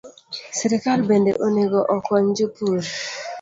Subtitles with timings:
[0.57, 2.81] Sirkal bende onego okony jopur